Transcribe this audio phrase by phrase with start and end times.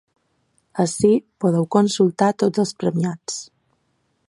[0.83, 1.09] Ací
[1.45, 3.39] podeu consultar tots els premiats.